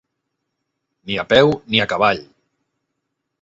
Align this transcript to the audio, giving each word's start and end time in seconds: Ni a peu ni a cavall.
Ni 1.11 1.19
a 1.23 1.25
peu 1.33 1.53
ni 1.67 1.83
a 1.85 1.87
cavall. 1.93 2.23